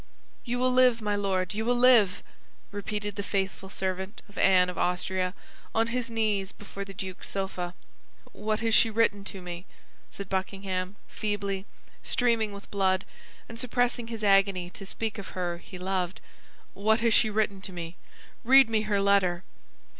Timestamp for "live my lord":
0.71-1.53